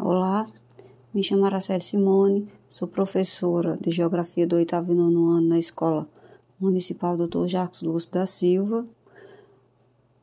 Olá, 0.00 0.50
me 1.14 1.22
chamo 1.22 1.46
Araceli 1.46 1.80
Simone, 1.80 2.48
sou 2.68 2.88
professora 2.88 3.78
de 3.80 3.92
Geografia 3.92 4.44
do 4.44 4.56
oitavo 4.56 4.90
e 4.90 4.94
nono 4.96 5.28
ano 5.28 5.50
na 5.50 5.56
Escola 5.56 6.08
Municipal 6.58 7.16
Dr. 7.16 7.46
Jacques 7.46 7.80
Lúcio 7.80 8.10
da 8.10 8.26
Silva. 8.26 8.84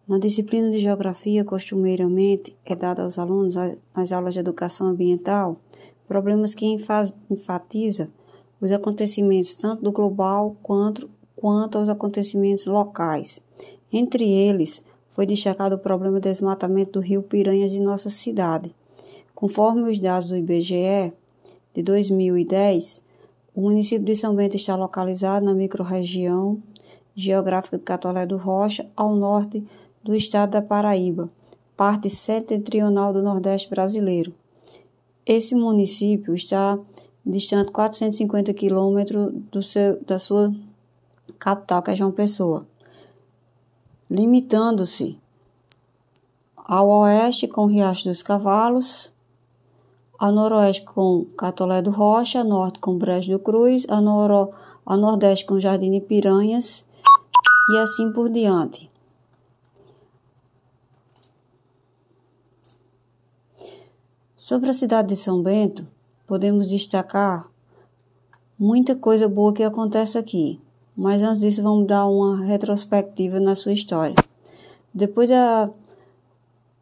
Na 0.06 0.20
disciplina 0.20 0.70
de 0.70 0.78
Geografia, 0.78 1.46
costumeiramente, 1.46 2.54
é 2.66 2.76
dada 2.76 3.04
aos 3.04 3.18
alunos, 3.18 3.56
nas 3.96 4.12
aulas 4.12 4.34
de 4.34 4.42
Educação 4.42 4.88
Ambiental, 4.88 5.56
problemas 6.06 6.54
que 6.54 6.66
enfatiza 7.30 8.12
os 8.60 8.74
acontecimentos 8.74 9.56
tanto 9.56 9.84
do 9.84 9.92
global 9.94 10.58
quanto, 10.62 11.10
quanto 11.34 11.78
aos 11.78 11.88
acontecimentos 11.88 12.66
locais. 12.66 13.42
Entre 13.90 14.30
eles, 14.30 14.84
foi 15.08 15.26
destacado 15.26 15.76
o 15.76 15.80
problema 15.80 16.20
do 16.20 16.24
desmatamento 16.24 17.00
do 17.00 17.00
rio 17.00 17.24
Piranhas 17.24 17.72
de 17.72 17.80
nossa 17.80 18.10
cidade 18.10 18.76
Conforme 19.34 19.90
os 19.90 20.00
dados 20.00 20.30
do 20.30 20.38
IBGE 20.38 21.14
de 21.74 21.84
2010, 21.84 23.04
o 23.56 23.62
município 23.62 24.06
de 24.06 24.16
São 24.16 24.36
Bento 24.36 24.56
está 24.56 24.76
localizado 24.76 25.46
na 25.46 25.54
microrregião 25.54 26.62
geográfica 27.16 27.78
de 27.78 27.84
Catolé 27.84 28.26
do 28.26 28.38
Rocha, 28.38 28.90
ao 28.96 29.16
norte 29.16 29.64
do 30.04 30.16
estado 30.16 30.52
da 30.52 30.62
Paraíba, 30.62 31.30
parte 31.76 32.10
setentrional 32.10 33.14
do 33.14 33.22
Nordeste 33.22 33.70
brasileiro. 33.70 34.34
Esse 35.26 35.54
município 35.54 36.34
está 36.34 36.80
distante 37.26 37.72
450 37.72 38.54
quilômetros 38.54 39.34
da 40.06 40.18
sua 40.18 40.54
capital, 41.38 41.84
que 41.84 41.92
é 41.92 41.96
João 41.96 42.12
Pessoa, 42.12 42.68
limitando-se 44.10 45.18
ao 46.56 46.88
oeste 46.88 47.48
com 47.48 47.64
o 47.64 47.68
Riacho 47.68 48.10
dos 48.10 48.24
Cavalos, 48.24 49.14
a 50.22 50.32
noroeste 50.32 50.86
com 50.86 51.26
Catolé 51.36 51.82
do 51.82 51.90
Rocha, 51.90 52.42
a 52.42 52.44
norte 52.44 52.78
com 52.78 52.96
Brejo 52.96 53.32
do 53.32 53.40
Cruz, 53.40 53.88
a, 53.90 54.00
noro, 54.00 54.52
a 54.86 54.96
nordeste 54.96 55.48
com 55.48 55.60
Jardim 55.60 55.90
de 55.90 56.00
Piranhas 56.00 56.88
e 57.72 57.78
assim 57.80 58.14
por 58.14 58.30
diante. 58.30 58.88
Sobre 64.36 64.70
a 64.70 64.74
cidade 64.76 65.08
de 65.08 65.16
São 65.16 65.42
Bento, 65.42 65.88
podemos 66.28 66.68
destacar 66.68 67.50
muita 68.60 68.96
coisa 68.96 69.28
boa 69.28 69.52
que 69.52 69.64
acontece 69.64 70.20
aqui, 70.20 70.62
mas 70.96 71.24
antes 71.24 71.42
disso 71.42 71.64
vamos 71.64 71.88
dar 71.88 72.06
uma 72.06 72.46
retrospectiva 72.46 73.40
na 73.40 73.56
sua 73.56 73.74
história. 73.74 74.16
Depois 74.94 75.30
da 75.30 75.68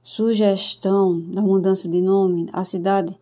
sugestão 0.04 1.22
da 1.22 1.42
mudança 1.42 1.88
de 1.88 2.02
nome, 2.02 2.50
a 2.52 2.66
cidade 2.66 3.18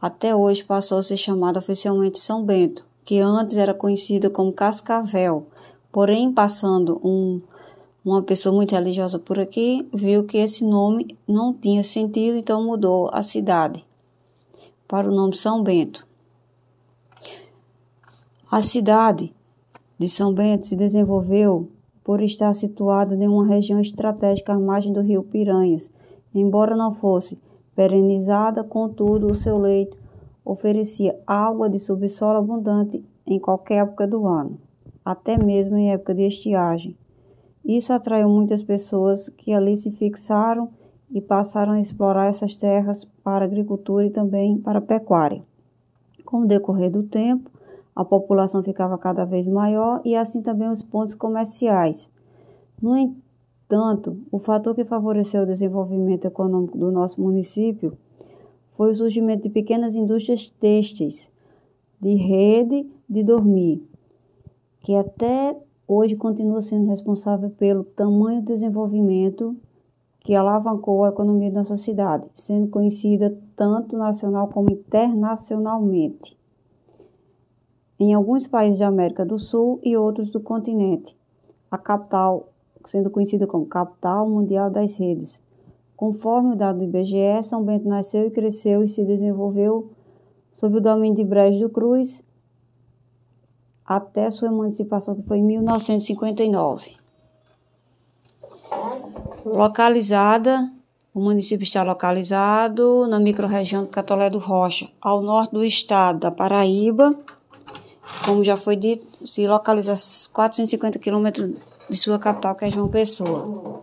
até 0.00 0.34
hoje 0.34 0.64
passou 0.64 0.98
a 0.98 1.02
ser 1.02 1.16
chamada 1.16 1.58
oficialmente 1.58 2.18
São 2.18 2.44
Bento, 2.44 2.86
que 3.04 3.18
antes 3.18 3.56
era 3.56 3.74
conhecida 3.74 4.30
como 4.30 4.52
Cascavel. 4.52 5.46
Porém, 5.92 6.32
passando 6.32 7.00
um, 7.04 7.40
uma 8.04 8.22
pessoa 8.22 8.54
muito 8.54 8.74
religiosa 8.74 9.18
por 9.18 9.38
aqui, 9.38 9.86
viu 9.92 10.24
que 10.24 10.38
esse 10.38 10.64
nome 10.64 11.18
não 11.26 11.52
tinha 11.52 11.82
sentido, 11.82 12.36
então 12.36 12.64
mudou 12.64 13.10
a 13.12 13.22
cidade 13.22 13.84
para 14.88 15.08
o 15.08 15.14
nome 15.14 15.36
São 15.36 15.62
Bento. 15.62 16.06
A 18.50 18.62
cidade 18.62 19.32
de 19.98 20.08
São 20.08 20.32
Bento 20.32 20.66
se 20.66 20.74
desenvolveu 20.74 21.68
por 22.02 22.22
estar 22.22 22.54
situada 22.54 23.14
em 23.14 23.28
uma 23.28 23.46
região 23.46 23.80
estratégica 23.80 24.54
à 24.54 24.58
margem 24.58 24.92
do 24.92 25.00
rio 25.00 25.22
Piranhas, 25.22 25.90
embora 26.34 26.74
não 26.74 26.94
fosse 26.94 27.38
perenizada, 27.80 28.62
contudo, 28.62 29.28
o 29.28 29.34
seu 29.34 29.56
leito 29.56 29.96
oferecia 30.44 31.18
água 31.26 31.66
de 31.66 31.78
subsolo 31.78 32.36
abundante 32.36 33.02
em 33.26 33.38
qualquer 33.38 33.76
época 33.76 34.06
do 34.06 34.26
ano, 34.26 34.58
até 35.02 35.42
mesmo 35.42 35.78
em 35.78 35.90
época 35.90 36.14
de 36.14 36.26
estiagem. 36.26 36.94
Isso 37.64 37.90
atraiu 37.90 38.28
muitas 38.28 38.62
pessoas 38.62 39.30
que 39.30 39.54
ali 39.54 39.78
se 39.78 39.90
fixaram 39.92 40.68
e 41.10 41.22
passaram 41.22 41.72
a 41.72 41.80
explorar 41.80 42.26
essas 42.26 42.54
terras 42.54 43.06
para 43.24 43.46
agricultura 43.46 44.04
e 44.04 44.10
também 44.10 44.58
para 44.58 44.82
pecuária. 44.82 45.42
Com 46.22 46.42
o 46.42 46.46
decorrer 46.46 46.90
do 46.90 47.04
tempo, 47.04 47.50
a 47.96 48.04
população 48.04 48.62
ficava 48.62 48.98
cada 48.98 49.24
vez 49.24 49.48
maior 49.48 50.02
e 50.04 50.14
assim 50.14 50.42
também 50.42 50.68
os 50.68 50.82
pontos 50.82 51.14
comerciais. 51.14 52.10
No 52.82 52.94
entanto, 52.94 53.29
o 54.30 54.38
fator 54.38 54.74
que 54.74 54.84
favoreceu 54.84 55.42
o 55.42 55.46
desenvolvimento 55.46 56.24
econômico 56.26 56.76
do 56.76 56.90
nosso 56.90 57.20
município 57.20 57.96
foi 58.76 58.90
o 58.90 58.94
surgimento 58.94 59.42
de 59.42 59.50
pequenas 59.50 59.94
indústrias 59.94 60.50
têxteis 60.58 61.30
de 62.00 62.14
rede 62.14 62.90
de 63.08 63.22
dormir, 63.22 63.86
que 64.80 64.94
até 64.94 65.56
hoje 65.86 66.16
continua 66.16 66.62
sendo 66.62 66.88
responsável 66.88 67.50
pelo 67.50 67.84
tamanho 67.84 68.42
desenvolvimento 68.42 69.56
que 70.20 70.34
alavancou 70.34 71.04
a 71.04 71.10
economia 71.10 71.50
da 71.50 71.60
nossa 71.60 71.76
cidade, 71.76 72.26
sendo 72.34 72.68
conhecida 72.68 73.36
tanto 73.56 73.96
nacional 73.96 74.48
como 74.48 74.70
internacionalmente 74.70 76.38
em 78.00 78.14
alguns 78.14 78.46
países 78.46 78.80
da 78.80 78.86
América 78.86 79.26
do 79.26 79.38
Sul 79.38 79.78
e 79.82 79.94
outros 79.94 80.30
do 80.30 80.40
continente. 80.40 81.14
A 81.70 81.76
capital 81.76 82.49
sendo 82.84 83.10
conhecida 83.10 83.46
como 83.46 83.66
capital 83.66 84.28
mundial 84.28 84.70
das 84.70 84.96
redes. 84.96 85.40
Conforme 85.96 86.54
o 86.54 86.56
dado 86.56 86.78
do 86.78 86.84
IBGE, 86.84 87.42
São 87.42 87.62
Bento 87.62 87.86
nasceu 87.86 88.26
e 88.26 88.30
cresceu 88.30 88.82
e 88.82 88.88
se 88.88 89.04
desenvolveu 89.04 89.90
sob 90.54 90.78
o 90.78 90.80
domínio 90.80 91.16
de 91.16 91.24
Brejo 91.24 91.60
do 91.60 91.68
Cruz 91.68 92.22
até 93.84 94.30
sua 94.30 94.48
emancipação, 94.48 95.16
que 95.16 95.22
foi 95.22 95.38
em 95.38 95.42
1959. 95.42 96.92
Localizada, 99.44 100.70
o 101.12 101.20
município 101.20 101.64
está 101.64 101.82
localizado 101.82 103.06
na 103.08 103.18
microrregião 103.18 103.82
do 103.82 103.90
Catolé 103.90 104.30
do 104.30 104.38
Rocha, 104.38 104.88
ao 105.00 105.20
norte 105.20 105.52
do 105.52 105.64
estado 105.64 106.20
da 106.20 106.30
Paraíba. 106.30 107.12
Como 108.24 108.44
já 108.44 108.56
foi 108.56 108.76
dito, 108.76 109.04
se 109.26 109.46
localiza 109.48 109.92
a 109.92 110.34
450 110.34 110.98
quilômetros 111.00 111.58
de 111.90 111.96
sua 111.96 112.18
capital, 112.18 112.54
que 112.54 112.64
é 112.64 112.70
João 112.70 112.88
Pessoa. 112.88 113.82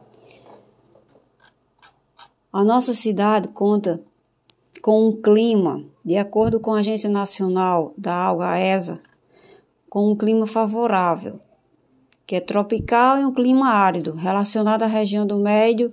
A 2.51 2.63
nossa 2.63 2.93
cidade 2.93 3.49
conta 3.49 4.01
com 4.81 5.09
um 5.09 5.21
clima, 5.21 5.83
de 6.03 6.17
acordo 6.17 6.59
com 6.59 6.73
a 6.73 6.79
Agência 6.79 7.09
Nacional 7.09 7.93
da 7.97 8.13
Água, 8.13 8.57
ESA, 8.57 8.99
com 9.89 10.09
um 10.09 10.15
clima 10.15 10.47
favorável, 10.47 11.39
que 12.25 12.37
é 12.37 12.39
tropical 12.39 13.19
e 13.19 13.25
um 13.25 13.33
clima 13.33 13.67
árido, 13.67 14.13
relacionado 14.13 14.83
à 14.83 14.87
região 14.87 15.27
do 15.27 15.37
Médio 15.37 15.91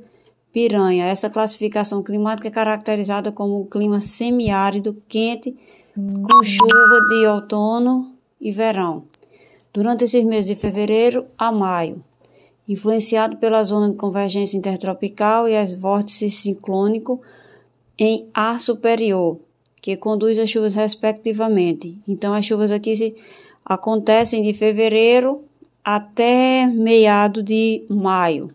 Piranha. 0.53 1.06
Essa 1.06 1.28
classificação 1.28 2.03
climática 2.03 2.47
é 2.47 2.50
caracterizada 2.50 3.32
como 3.32 3.60
um 3.60 3.66
clima 3.66 4.00
semiárido, 4.00 4.97
quente, 5.08 5.56
com 5.94 6.44
chuva 6.44 7.00
de 7.08 7.26
outono 7.26 8.14
e 8.41 8.53
verão 8.53 9.04
durante 9.74 10.04
esses 10.04 10.24
meses 10.24 10.46
de 10.46 10.54
fevereiro 10.54 11.26
a 11.36 11.50
maio, 11.50 12.00
influenciado 12.66 13.36
pela 13.38 13.62
zona 13.64 13.90
de 13.90 13.96
convergência 13.96 14.56
intertropical 14.56 15.48
e 15.48 15.56
as 15.56 15.74
vórtices 15.74 16.34
ciclônico 16.34 17.20
em 17.98 18.28
ar 18.32 18.60
superior, 18.60 19.40
que 19.82 19.96
conduz 19.96 20.38
as 20.38 20.48
chuvas 20.48 20.76
respectivamente. 20.76 21.98
Então, 22.06 22.32
as 22.32 22.46
chuvas 22.46 22.70
aqui 22.70 22.94
se, 22.94 23.16
acontecem 23.64 24.44
de 24.44 24.54
fevereiro 24.54 25.42
até 25.84 26.66
meado 26.66 27.42
de 27.42 27.84
maio, 27.88 28.54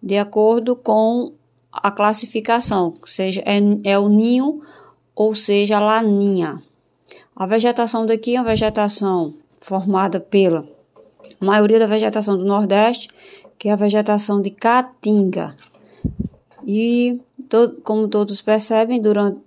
de 0.00 0.16
acordo 0.16 0.76
com 0.76 1.32
a 1.72 1.90
classificação, 1.90 2.94
seja 3.04 3.42
é, 3.44 3.58
é 3.82 3.98
o 3.98 4.08
ninho 4.08 4.62
ou 5.16 5.34
seja 5.34 5.78
a 5.78 5.80
laninha. 5.80 6.62
A 7.34 7.46
vegetação 7.46 8.06
daqui 8.06 8.36
é 8.36 8.40
uma 8.40 8.50
vegetação 8.50 9.34
formada 9.64 10.20
pela 10.20 10.68
maioria 11.40 11.78
da 11.78 11.86
vegetação 11.86 12.36
do 12.36 12.44
Nordeste, 12.44 13.08
que 13.58 13.70
é 13.70 13.72
a 13.72 13.76
vegetação 13.76 14.42
de 14.42 14.50
caatinga. 14.50 15.56
E, 16.66 17.18
to 17.48 17.80
como 17.82 18.06
todos 18.08 18.42
percebem, 18.42 19.00
durante 19.00 19.40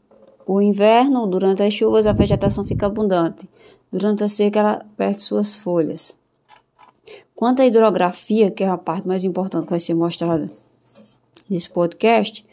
o 0.44 0.60
inverno, 0.60 1.28
durante 1.28 1.62
as 1.62 1.72
chuvas, 1.72 2.08
a 2.08 2.14
vegetação 2.14 2.66
fica 2.66 2.88
abundante. 2.88 3.48
Durante 3.92 4.24
a 4.24 4.28
seca, 4.28 4.60
ela 4.60 4.86
perde 4.98 5.22
suas 5.22 5.56
folhas. 5.56 6.18
Quanto 7.36 7.62
à 7.62 7.66
hidrografia, 7.68 8.50
que 8.50 8.64
é 8.64 8.68
a 8.68 8.78
parte 8.78 9.08
mais 9.08 9.24
importante 9.24 9.66
que 9.66 9.70
vai 9.70 9.80
ser 9.80 9.94
mostrada 9.94 10.50
nesse 11.48 11.70
podcast, 11.70 12.44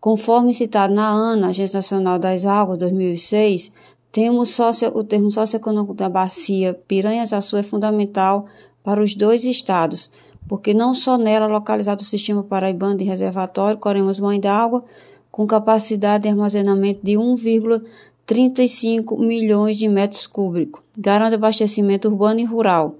conforme 0.00 0.52
citado 0.52 0.92
na 0.92 1.08
ANA, 1.08 1.50
Agência 1.50 1.78
Nacional 1.78 2.18
das 2.18 2.44
Águas, 2.44 2.78
2006, 2.78 3.72
temos 4.10 4.48
socio, 4.50 4.90
o 4.94 5.04
termo 5.04 5.30
socioeconômico 5.30 5.92
da 5.92 6.08
bacia 6.08 6.72
Piranhas-Açu 6.88 7.58
é 7.58 7.62
fundamental 7.62 8.46
para 8.82 9.02
os 9.02 9.14
dois 9.14 9.44
estados, 9.44 10.10
porque 10.48 10.72
não 10.72 10.94
só 10.94 11.18
nela 11.18 11.44
é 11.44 11.48
localizado 11.48 12.00
o 12.00 12.04
sistema 12.04 12.42
paraibano 12.42 12.96
de 12.96 13.04
reservatório 13.04 13.78
Coremas 13.78 14.18
Mãe 14.18 14.40
d'Água, 14.40 14.82
com 15.30 15.46
capacidade 15.46 16.22
de 16.22 16.30
armazenamento 16.30 17.00
de 17.04 17.12
1,35 17.12 19.18
milhões 19.18 19.76
de 19.76 19.86
metros 19.88 20.26
cúbicos. 20.26 20.80
Garante 20.96 21.34
abastecimento 21.34 22.08
urbano 22.08 22.40
e 22.40 22.44
rural. 22.44 22.96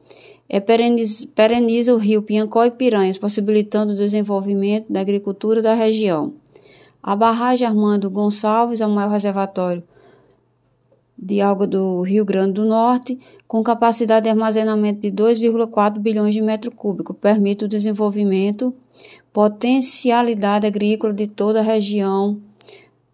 É 0.46 0.60
pereniza, 0.60 1.26
pereniza 1.34 1.94
o 1.94 1.98
rio 1.98 2.22
Piancó 2.22 2.66
e 2.66 2.70
Piranhas, 2.70 3.16
possibilitando 3.16 3.94
o 3.94 3.96
desenvolvimento 3.96 4.92
da 4.92 5.00
agricultura 5.00 5.62
da 5.62 5.72
região. 5.72 6.34
A 7.02 7.16
barragem 7.16 7.66
Armando 7.66 8.10
Gonçalves 8.10 8.82
é 8.82 8.86
o 8.86 8.90
maior 8.90 9.10
reservatório 9.10 9.82
de 11.18 11.40
água 11.40 11.66
do 11.66 12.02
Rio 12.02 12.24
Grande 12.24 12.54
do 12.54 12.64
Norte, 12.64 13.18
com 13.46 13.62
capacidade 13.62 14.24
de 14.24 14.30
armazenamento 14.30 15.00
de 15.00 15.10
2,4 15.10 15.98
bilhões 15.98 16.32
de 16.32 16.40
metros 16.40 16.72
cúbicos, 16.74 17.16
permite 17.20 17.64
o 17.64 17.68
desenvolvimento, 17.68 18.72
potencialidade 19.32 20.66
agrícola 20.66 21.12
de 21.12 21.26
toda 21.26 21.58
a 21.58 21.62
região, 21.62 22.40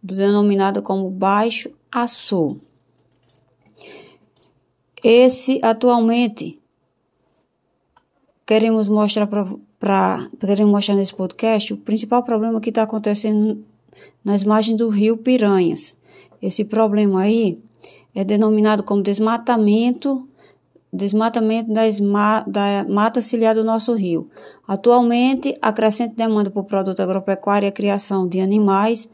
denominada 0.03 0.83
como 0.83 1.09
Baixo 1.09 1.71
Açu. 1.91 2.61
Esse 5.03 5.59
atualmente 5.63 6.61
queremos 8.47 8.89
mostrar 8.89 9.27
para 9.27 10.29
queremos 10.41 10.73
mostrar 10.73 10.95
nesse 10.95 11.15
podcast 11.15 11.73
o 11.73 11.77
principal 11.77 12.23
problema 12.23 12.61
que 12.61 12.71
está 12.71 12.83
acontecendo 12.83 13.65
nas 14.25 14.45
margens 14.45 14.79
do 14.79 14.89
rio 14.89 15.17
Piranhas. 15.17 15.99
Esse 16.41 16.65
problema 16.65 17.23
aí 17.23 17.59
é 18.15 18.23
denominado 18.23 18.83
como 18.83 19.03
desmatamento, 19.03 20.29
desmatamento 20.93 21.73
das 21.73 22.01
ma, 22.01 22.45
da 22.47 22.85
mata 22.89 23.21
ciliar 23.21 23.55
do 23.55 23.65
nosso 23.65 23.95
rio. 23.95 24.31
Atualmente, 24.67 25.59
a 25.61 25.73
crescente 25.73 26.15
demanda 26.15 26.51
por 26.51 26.65
produto 26.65 27.01
agropecuário 27.01 27.67
e 27.67 27.69
a 27.69 27.73
criação 27.73 28.29
de 28.29 28.41
animais 28.41 29.11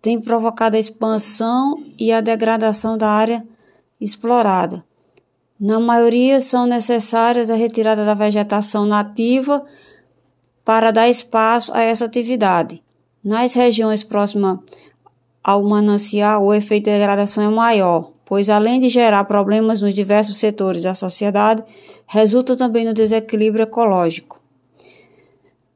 tem 0.00 0.20
provocado 0.20 0.76
a 0.76 0.80
expansão 0.80 1.82
e 1.98 2.12
a 2.12 2.20
degradação 2.20 2.96
da 2.96 3.08
área 3.08 3.46
explorada. 4.00 4.82
Na 5.60 5.78
maioria, 5.78 6.40
são 6.40 6.66
necessárias 6.66 7.50
a 7.50 7.54
retirada 7.54 8.04
da 8.04 8.14
vegetação 8.14 8.84
nativa 8.84 9.64
para 10.64 10.90
dar 10.90 11.08
espaço 11.08 11.72
a 11.74 11.82
essa 11.82 12.04
atividade. 12.04 12.82
Nas 13.22 13.54
regiões 13.54 14.02
próximas 14.02 14.58
ao 15.44 15.62
manancial, 15.62 16.44
o 16.44 16.54
efeito 16.54 16.84
de 16.84 16.92
degradação 16.92 17.44
é 17.44 17.48
maior, 17.48 18.11
pois 18.32 18.48
além 18.48 18.80
de 18.80 18.88
gerar 18.88 19.24
problemas 19.24 19.82
nos 19.82 19.94
diversos 19.94 20.38
setores 20.38 20.80
da 20.80 20.94
sociedade, 20.94 21.62
resulta 22.06 22.56
também 22.56 22.82
no 22.82 22.94
desequilíbrio 22.94 23.64
ecológico. 23.64 24.40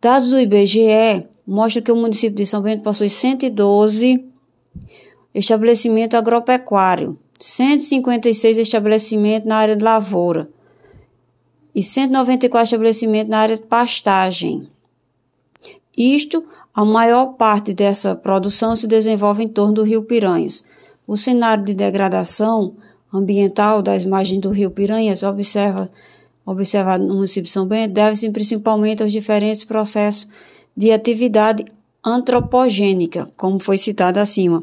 Dados 0.01 0.31
do 0.31 0.41
IBGE 0.41 1.27
mostram 1.47 1.83
que 1.83 1.93
o 1.93 1.97
município 1.97 2.35
de 2.35 2.47
São 2.47 2.63
Bento 2.63 2.83
possui 2.83 3.11
112 3.11 4.25
estabelecimentos 5.35 6.19
agropecuários, 6.19 7.17
156 7.39 8.57
estabelecimentos 8.57 9.47
na 9.47 9.57
área 9.57 9.77
de 9.77 9.85
lavoura 9.85 10.49
e 11.75 11.83
194 11.83 12.65
estabelecimentos 12.65 13.31
na 13.31 13.39
área 13.41 13.57
de 13.57 13.65
pastagem. 13.65 14.67
Isto, 15.95 16.43
a 16.75 16.87
maior 16.87 17.35
parte 17.35 17.75
dessa 17.75 18.17
produção 18.17 18.75
se 18.75 18.87
desenvolve 18.87 19.45
em 19.45 19.49
torno 19.49 19.75
do 19.75 19.83
rio 19.83 20.05
Piranhas, 20.05 20.65
o 21.07 21.17
cenário 21.17 21.65
de 21.65 21.75
degradação 21.75 22.75
ambiental 23.13 23.81
das 23.81 24.05
margens 24.05 24.41
do 24.41 24.51
rio 24.51 24.71
Piranhas, 24.71 25.23
observa, 25.23 25.91
observado 26.45 27.05
no 27.05 27.15
município 27.15 27.45
de 27.45 27.53
São 27.53 27.67
Bento, 27.67 27.95
deve-se 27.95 28.31
principalmente 28.31 29.03
aos 29.03 29.13
diferentes 29.13 29.65
processos 29.65 30.27
de 30.77 30.91
atividade 30.91 31.65
antropogênica, 32.05 33.31
como 33.37 33.59
foi 33.59 33.79
citado 33.79 34.19
acima, 34.19 34.63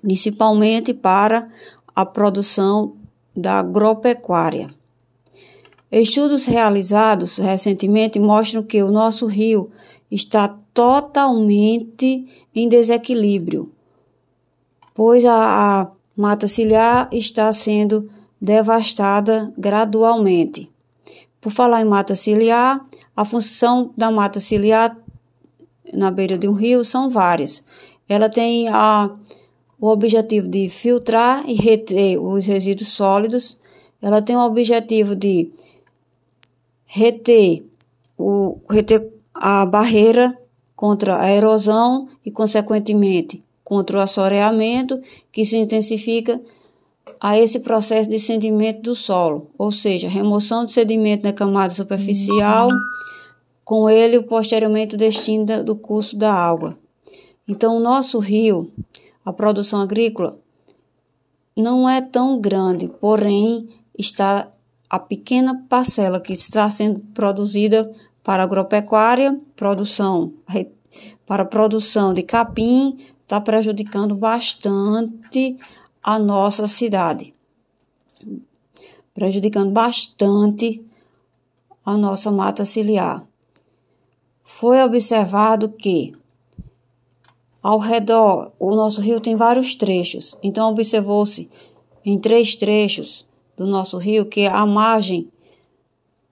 principalmente 0.00 0.94
para 0.94 1.48
a 1.94 2.04
produção 2.04 2.94
da 3.36 3.58
agropecuária. 3.58 4.70
Estudos 5.90 6.46
realizados 6.46 7.36
recentemente 7.36 8.18
mostram 8.18 8.62
que 8.62 8.82
o 8.82 8.90
nosso 8.90 9.26
rio 9.26 9.70
está 10.10 10.48
totalmente 10.72 12.26
em 12.54 12.68
desequilíbrio, 12.68 13.70
pois 14.94 15.24
a, 15.24 15.82
a 15.82 15.90
mata 16.16 16.46
ciliar 16.46 17.08
está 17.12 17.52
sendo 17.52 18.08
devastada 18.40 19.52
gradualmente. 19.56 20.70
Por 21.40 21.50
falar 21.50 21.80
em 21.80 21.84
mata 21.84 22.14
ciliar, 22.14 22.82
a 23.16 23.24
função 23.24 23.92
da 23.96 24.10
mata 24.10 24.40
ciliar 24.40 24.96
na 25.92 26.10
beira 26.10 26.38
de 26.38 26.48
um 26.48 26.52
rio 26.52 26.84
são 26.84 27.08
várias. 27.08 27.64
Ela 28.08 28.28
tem 28.28 28.68
a, 28.68 29.10
o 29.80 29.88
objetivo 29.88 30.48
de 30.48 30.68
filtrar 30.68 31.44
e 31.48 31.54
reter 31.54 32.18
os 32.18 32.46
resíduos 32.46 32.90
sólidos. 32.90 33.58
Ela 34.00 34.22
tem 34.22 34.36
o 34.36 34.44
objetivo 34.44 35.14
de 35.14 35.50
reter, 36.84 37.64
o, 38.18 38.58
reter 38.68 39.12
a 39.34 39.64
barreira 39.64 40.38
contra 40.74 41.20
a 41.20 41.30
erosão 41.30 42.08
e, 42.24 42.30
consequentemente, 42.30 43.42
contra 43.64 43.98
o 43.98 44.00
assoreamento, 44.00 45.00
que 45.30 45.44
se 45.44 45.56
intensifica 45.56 46.40
a 47.20 47.38
esse 47.38 47.60
processo 47.60 48.10
de 48.10 48.18
sedimento 48.18 48.82
do 48.82 48.94
solo, 48.94 49.50
ou 49.56 49.70
seja, 49.70 50.08
remoção 50.08 50.64
de 50.64 50.72
sedimento 50.72 51.22
na 51.22 51.32
camada 51.32 51.72
superficial, 51.72 52.68
com 53.64 53.88
ele 53.88 54.20
posteriormente 54.22 54.96
o 54.96 54.98
destino 54.98 55.62
do 55.62 55.76
curso 55.76 56.16
da 56.16 56.32
água. 56.32 56.76
Então, 57.46 57.76
o 57.76 57.80
nosso 57.80 58.18
rio, 58.18 58.72
a 59.24 59.32
produção 59.32 59.80
agrícola, 59.80 60.38
não 61.56 61.88
é 61.88 62.00
tão 62.00 62.40
grande, 62.40 62.88
porém 62.88 63.68
está 63.96 64.50
a 64.90 64.98
pequena 64.98 65.64
parcela 65.68 66.20
que 66.20 66.32
está 66.32 66.68
sendo 66.68 67.00
produzida 67.14 67.90
para 68.22 68.42
agropecuária, 68.42 69.38
produção 69.54 70.32
para 71.26 71.44
produção 71.44 72.12
de 72.12 72.22
capim, 72.22 72.98
está 73.32 73.40
prejudicando 73.40 74.14
bastante 74.14 75.56
a 76.02 76.18
nossa 76.18 76.66
cidade, 76.66 77.34
prejudicando 79.14 79.70
bastante 79.70 80.84
a 81.82 81.96
nossa 81.96 82.30
mata 82.30 82.62
ciliar. 82.66 83.26
Foi 84.42 84.82
observado 84.82 85.70
que 85.70 86.12
ao 87.62 87.78
redor, 87.78 88.52
o 88.58 88.74
nosso 88.76 89.00
rio 89.00 89.18
tem 89.18 89.34
vários 89.34 89.74
trechos, 89.74 90.36
então 90.42 90.68
observou-se 90.68 91.48
em 92.04 92.18
três 92.18 92.54
trechos 92.54 93.26
do 93.56 93.66
nosso 93.66 93.96
rio 93.96 94.26
que 94.26 94.44
a 94.46 94.66
margem 94.66 95.32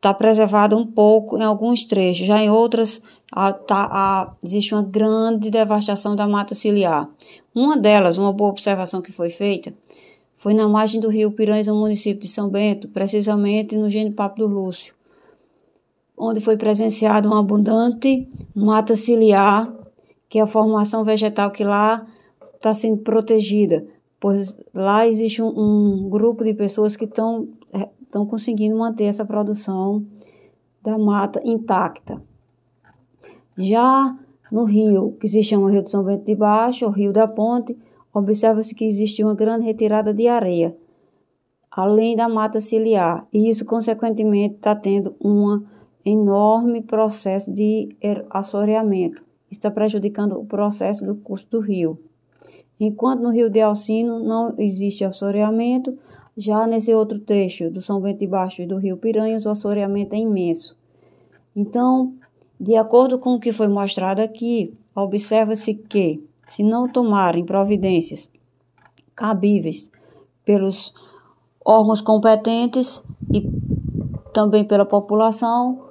está 0.01 0.15
preservada 0.15 0.75
um 0.75 0.87
pouco 0.87 1.37
em 1.37 1.43
alguns 1.43 1.85
trechos, 1.85 2.27
já 2.27 2.43
em 2.43 2.49
outras 2.49 3.03
a, 3.31 3.53
tá, 3.53 3.87
a, 3.93 4.33
existe 4.43 4.75
uma 4.75 4.83
grande 4.83 5.51
devastação 5.51 6.17
da 6.17 6.27
mata 6.27 6.55
ciliar. 6.55 7.07
Uma 7.55 7.77
delas, 7.77 8.17
uma 8.17 8.33
boa 8.33 8.49
observação 8.49 9.03
que 9.03 9.13
foi 9.13 9.29
feita, 9.29 9.75
foi 10.39 10.55
na 10.55 10.67
margem 10.67 11.03
do 11.03 11.11
rio 11.11 11.31
Piranhas, 11.31 11.67
no 11.67 11.79
município 11.79 12.23
de 12.23 12.29
São 12.29 12.49
Bento, 12.49 12.89
precisamente 12.89 13.77
no 13.77 13.91
Gênio-Papo 13.91 14.39
do 14.39 14.47
Lúcio, 14.47 14.95
onde 16.17 16.41
foi 16.41 16.57
presenciada 16.57 17.29
uma 17.29 17.41
abundante 17.41 18.27
mata 18.55 18.97
ciliar, 18.97 19.71
que 20.31 20.39
é 20.39 20.43
a 20.43 20.47
formação 20.47 21.05
vegetal 21.05 21.51
que 21.51 21.63
lá 21.63 22.07
está 22.55 22.73
sendo 22.73 22.97
protegida, 23.03 23.85
pois 24.19 24.57
lá 24.73 25.07
existe 25.07 25.43
um, 25.43 25.49
um 25.49 26.09
grupo 26.09 26.43
de 26.43 26.55
pessoas 26.55 26.97
que 26.97 27.05
estão 27.05 27.49
estão 28.11 28.27
conseguindo 28.27 28.77
manter 28.77 29.05
essa 29.05 29.25
produção 29.25 30.05
da 30.83 30.99
mata 30.99 31.41
intacta. 31.45 32.21
Já 33.57 34.19
no 34.51 34.65
rio, 34.65 35.17
que 35.21 35.29
se 35.29 35.43
chama 35.45 35.71
Rio 35.71 35.85
de 35.85 35.93
São 35.93 36.03
Bento 36.03 36.25
de 36.25 36.35
Baixo, 36.35 36.85
ou 36.85 36.91
Rio 36.91 37.13
da 37.13 37.29
Ponte, 37.29 37.77
observa-se 38.13 38.75
que 38.75 38.85
existe 38.85 39.23
uma 39.23 39.35
grande 39.35 39.65
retirada 39.65 40.13
de 40.13 40.27
areia, 40.27 40.77
além 41.71 42.17
da 42.17 42.29
mata 42.29 42.59
ciliar, 42.59 43.27
e 43.33 43.49
isso, 43.49 43.65
consequentemente, 43.65 44.57
está 44.57 44.75
tendo 44.75 45.15
um 45.21 45.65
enorme 46.05 46.83
processo 46.83 47.53
de 47.53 47.95
er-, 48.01 48.27
assoreamento. 48.29 49.23
Está 49.49 49.71
prejudicando 49.71 50.39
o 50.39 50.45
processo 50.45 51.05
do 51.05 51.15
curso 51.15 51.49
do 51.49 51.61
rio. 51.61 51.99
Enquanto 52.79 53.21
no 53.21 53.31
rio 53.31 53.51
de 53.51 53.61
Alcino 53.61 54.19
não 54.19 54.55
existe 54.59 55.05
assoreamento, 55.05 55.97
já 56.37 56.67
nesse 56.67 56.95
outro 56.95 57.19
trecho 57.19 57.71
do 57.71 57.83
São 57.83 58.01
Bento 58.01 58.19
de 58.19 58.27
Baixo 58.27 58.63
e 58.63 58.67
do 58.67 58.79
Rio 58.79 58.97
Piranhas, 58.97 59.47
o 59.47 59.51
assoreamento 59.51 60.15
é 60.15 60.19
imenso. 60.19 60.77
Então, 61.55 62.15
de 62.59 62.77
acordo 62.77 63.19
com 63.19 63.35
o 63.35 63.41
que 63.41 63.53
foi 63.53 63.69
mostrado 63.69 64.21
aqui, 64.21 64.73
observa-se 64.95 65.75
que, 65.75 66.23
se 66.47 66.63
não 66.63 66.89
tomarem 66.89 67.45
providências 67.45 68.31
cabíveis 69.15 69.91
pelos 70.45 70.93
órgãos 71.65 72.01
competentes 72.01 73.03
e 73.33 73.49
também 74.33 74.65
pela 74.65 74.85
população, 74.85 75.85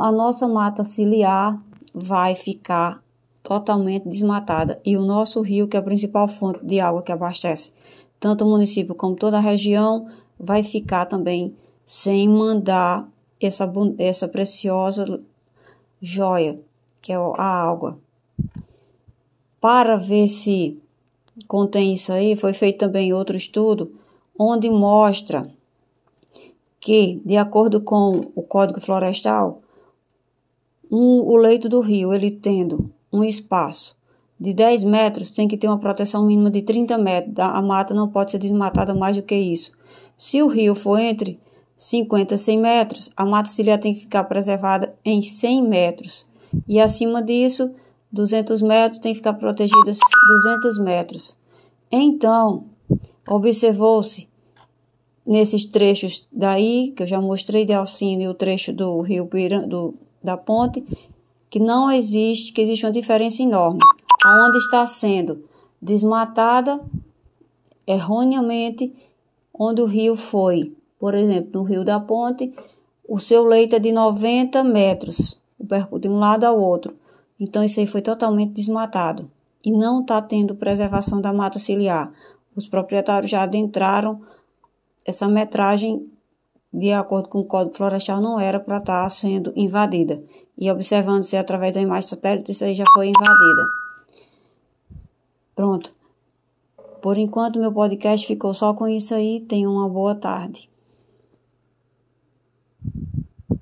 a 0.00 0.12
nossa 0.12 0.46
mata 0.46 0.84
ciliar 0.84 1.60
vai 1.92 2.34
ficar 2.34 3.02
totalmente 3.42 4.08
desmatada 4.08 4.80
e 4.84 4.96
o 4.96 5.04
nosso 5.04 5.40
rio, 5.40 5.68
que 5.68 5.76
é 5.76 5.80
a 5.80 5.82
principal 5.82 6.28
fonte 6.28 6.64
de 6.64 6.80
água 6.80 7.02
que 7.02 7.12
abastece 7.12 7.72
tanto 8.18 8.44
o 8.44 8.48
município 8.48 8.94
como 8.94 9.16
toda 9.16 9.38
a 9.38 9.40
região, 9.40 10.08
vai 10.38 10.62
ficar 10.62 11.06
também 11.06 11.54
sem 11.84 12.28
mandar 12.28 13.08
essa, 13.40 13.70
essa 13.98 14.28
preciosa 14.28 15.20
joia, 16.00 16.60
que 17.00 17.12
é 17.12 17.16
a 17.16 17.44
água. 17.44 17.98
Para 19.60 19.96
ver 19.96 20.28
se 20.28 20.78
contém 21.46 21.94
isso 21.94 22.12
aí, 22.12 22.36
foi 22.36 22.52
feito 22.52 22.78
também 22.78 23.12
outro 23.12 23.36
estudo 23.36 23.92
onde 24.38 24.68
mostra 24.70 25.50
que, 26.80 27.20
de 27.24 27.36
acordo 27.36 27.80
com 27.80 28.20
o 28.34 28.42
Código 28.42 28.80
Florestal, 28.80 29.60
um, 30.90 31.22
o 31.22 31.36
leito 31.36 31.68
do 31.68 31.80
rio, 31.80 32.12
ele 32.12 32.30
tendo 32.30 32.90
um 33.12 33.24
espaço 33.24 33.96
de 34.38 34.52
10 34.52 34.84
metros, 34.84 35.30
tem 35.30 35.48
que 35.48 35.56
ter 35.56 35.66
uma 35.66 35.78
proteção 35.78 36.24
mínima 36.24 36.50
de 36.50 36.62
30 36.62 36.98
metros. 36.98 37.38
A 37.38 37.62
mata 37.62 37.94
não 37.94 38.08
pode 38.08 38.30
ser 38.30 38.38
desmatada 38.38 38.94
mais 38.94 39.16
do 39.16 39.22
que 39.22 39.34
isso. 39.34 39.72
Se 40.16 40.42
o 40.42 40.46
rio 40.46 40.74
for 40.74 40.98
entre 40.98 41.38
50 41.76 42.34
e 42.34 42.38
100 42.38 42.58
metros, 42.58 43.10
a 43.16 43.24
mata 43.24 43.50
ciliar 43.50 43.78
tem 43.78 43.94
que 43.94 44.00
ficar 44.00 44.24
preservada 44.24 44.94
em 45.04 45.22
100 45.22 45.62
metros. 45.62 46.26
E 46.68 46.80
acima 46.80 47.22
disso, 47.22 47.70
200 48.12 48.62
metros 48.62 49.00
tem 49.00 49.12
que 49.12 49.18
ficar 49.18 49.34
protegida 49.34 49.84
200 49.84 50.78
metros. 50.78 51.36
Então, 51.90 52.64
observou-se 53.28 54.28
nesses 55.26 55.66
trechos 55.66 56.26
daí, 56.32 56.92
que 56.96 57.02
eu 57.02 57.06
já 57.06 57.20
mostrei 57.20 57.64
de 57.64 57.72
Alcino 57.72 58.22
e 58.22 58.28
o 58.28 58.34
trecho 58.34 58.72
do 58.72 59.00
rio 59.00 59.28
do, 59.68 59.94
da 60.22 60.36
ponte, 60.36 60.84
que 61.50 61.58
não 61.58 61.90
existe, 61.90 62.52
que 62.52 62.60
existe 62.60 62.86
uma 62.86 62.92
diferença 62.92 63.42
enorme. 63.42 63.80
Onde 64.26 64.58
está 64.58 64.84
sendo 64.86 65.44
desmatada 65.80 66.80
erroneamente, 67.86 68.92
onde 69.54 69.80
o 69.80 69.86
rio 69.86 70.16
foi, 70.16 70.76
por 70.98 71.14
exemplo, 71.14 71.60
no 71.60 71.62
Rio 71.62 71.84
da 71.84 72.00
Ponte, 72.00 72.52
o 73.08 73.18
seu 73.18 73.44
leito 73.44 73.76
é 73.76 73.78
de 73.78 73.92
90 73.92 74.64
metros, 74.64 75.40
de 75.60 76.08
um 76.08 76.18
lado 76.18 76.44
ao 76.44 76.60
outro. 76.60 76.96
Então, 77.38 77.62
isso 77.62 77.78
aí 77.78 77.86
foi 77.86 78.02
totalmente 78.02 78.52
desmatado 78.52 79.30
e 79.64 79.70
não 79.70 80.00
está 80.00 80.20
tendo 80.20 80.54
preservação 80.54 81.20
da 81.20 81.32
mata 81.32 81.58
ciliar. 81.58 82.12
Os 82.54 82.68
proprietários 82.68 83.30
já 83.30 83.42
adentraram 83.42 84.20
essa 85.04 85.28
metragem, 85.28 86.10
de 86.72 86.92
acordo 86.92 87.28
com 87.28 87.38
o 87.40 87.44
Código 87.44 87.76
Florestal, 87.76 88.20
não 88.20 88.40
era 88.40 88.58
para 88.58 88.78
estar 88.78 89.02
tá 89.02 89.08
sendo 89.08 89.52
invadida. 89.54 90.22
E 90.58 90.70
observando-se 90.70 91.36
através 91.36 91.74
da 91.74 91.80
imagem 91.80 92.08
satélite, 92.08 92.52
isso 92.52 92.64
aí 92.64 92.74
já 92.74 92.84
foi 92.94 93.08
invadida. 93.08 93.85
Pronto. 95.56 95.92
Por 97.00 97.16
enquanto, 97.16 97.58
meu 97.58 97.72
podcast 97.72 98.26
ficou 98.26 98.52
só 98.52 98.74
com 98.74 98.86
isso 98.86 99.14
aí. 99.14 99.40
Tenha 99.40 99.70
uma 99.70 99.88
boa 99.88 100.14
tarde. 100.14 100.68